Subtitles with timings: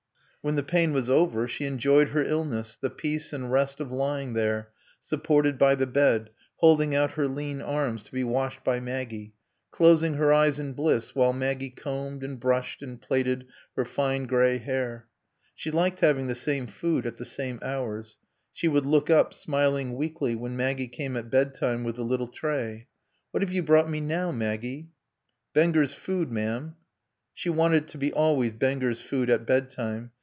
[0.43, 4.33] When the pain was over she enjoyed her illness, the peace and rest of lying
[4.33, 9.35] there, supported by the bed, holding out her lean arms to be washed by Maggie;
[9.69, 13.45] closing her eyes in bliss while Maggie combed and brushed and plaited
[13.75, 15.07] her fine gray hair.
[15.53, 18.17] She liked having the same food at the same hours.
[18.51, 22.87] She would look up, smiling weakly, when Maggie came at bedtime with the little tray.
[23.29, 24.89] "What have you brought me now, Maggie?"
[25.53, 26.77] "Benger's Food, ma'am."
[27.31, 30.09] She wanted it to be always Benger's Food at bedtime.